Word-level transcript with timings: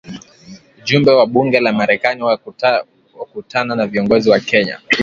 Ujumbe 0.83 1.11
wa 1.11 1.25
bunge 1.27 1.59
la 1.59 1.73
Marekani 1.73 2.23
wakutana 3.17 3.75
na 3.75 3.87
viongozi 3.87 4.29
wa 4.29 4.39
Kenya 4.39 4.79